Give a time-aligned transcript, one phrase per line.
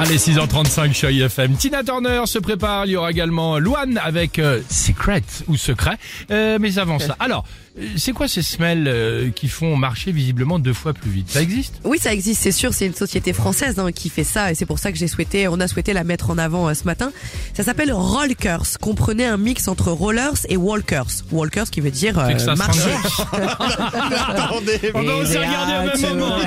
[0.00, 1.56] Allez, 6h35, chez FM.
[1.56, 2.86] Tina Turner se prépare.
[2.86, 5.98] Il y aura également Luan avec euh, Secret ou Secret.
[6.30, 7.44] Euh, mais avant ça, alors,
[7.80, 11.30] euh, c'est quoi ces semelles euh, qui font marcher visiblement deux fois plus vite?
[11.30, 11.80] Ça existe?
[11.82, 12.72] Oui, ça existe, c'est sûr.
[12.74, 15.48] C'est une société française hein, qui fait ça, et c'est pour ça que j'ai souhaité,
[15.48, 17.10] on a souhaité la mettre en avant euh, ce matin.
[17.54, 18.78] Ça s'appelle Rollkers.
[18.80, 21.24] Comprenez un mix entre rollers et walkers.
[21.32, 22.90] Walkers qui veut dire euh, ça marcher.
[24.94, 26.38] On va aussi regarder au même moment.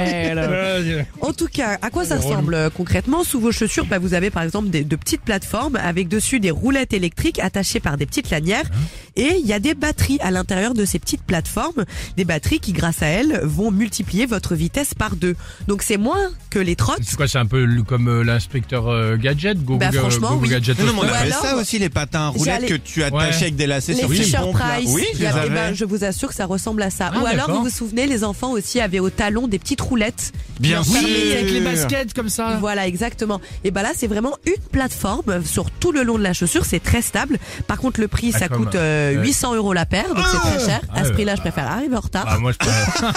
[1.20, 3.26] En tout cas, à quoi ça ressemble concrètement?
[3.26, 6.52] Sous vos chaussures, bah, vous avez par exemple des, de petites plateformes avec dessus des
[6.52, 8.70] roulettes électriques attachées par des petites lanières.
[9.16, 11.86] Et il y a des batteries à l'intérieur de ces petites plateformes.
[12.18, 15.36] Des batteries qui, grâce à elles, vont multiplier votre vitesse par deux.
[15.68, 17.00] Donc c'est moins que les trottes.
[17.04, 19.64] C'est quoi C'est un peu comme euh, l'inspecteur euh, Gadget?
[19.64, 20.50] Google, Bah, franchement, Google oui.
[20.52, 23.42] Gadget Non, non, mais on avait ça aussi, les patins roulettes que tu attachais Ouais.
[23.42, 24.58] avec des lacets Les sur Fisher pompes.
[24.60, 24.76] là.
[24.76, 26.90] Price, Oui, je il y les eh ben, je vous assure que ça ressemble à
[26.90, 27.12] ça.
[27.14, 30.32] Ah, Ou alors, vous vous souvenez, les enfants aussi avaient au talon des petites roulettes.
[30.60, 30.98] Bien sûr.
[30.98, 32.58] avec les baskets comme ça.
[32.60, 33.42] Voilà, exactement.
[33.64, 36.66] Et ben là, c'est vraiment une plateforme sur tout le long de la chaussure.
[36.66, 37.38] C'est très stable.
[37.68, 39.24] Par contre, le prix, Ah, ça coûte euh, ouais.
[39.24, 40.82] 800 euros la paire, donc c'est très cher.
[40.94, 42.26] Ah, À ce prix-là, je préfère arriver en retard.
[42.28, 43.12] Ah, moi je préfère.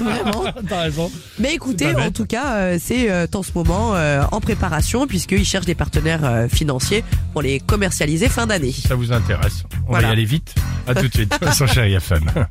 [0.00, 0.44] Vraiment.
[0.68, 1.10] T'as raison.
[1.38, 5.06] Mais écoutez, pas en tout cas, euh, c'est euh, en ce moment euh, en préparation
[5.06, 8.72] puisqu'ils cherchent des partenaires euh, financiers pour les commercialiser fin d'année.
[8.72, 10.54] Ça vous intéresse On va y aller vite.
[10.86, 12.24] À tout de suite sur Chéri FM.
[12.24, 12.44] call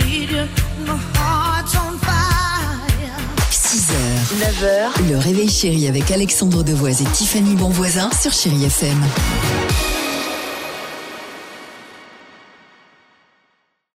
[0.00, 0.36] you, need you,
[0.86, 2.12] my heart's on fire.
[3.50, 3.92] 6h,
[4.40, 9.02] 9h, le réveil chéri avec Alexandre Devoise et Tiffany Bonvoisin sur Chéri FM.